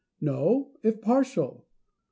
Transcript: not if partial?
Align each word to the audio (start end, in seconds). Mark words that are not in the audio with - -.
not 0.19 0.63
if 0.81 0.99
partial? 0.99 1.67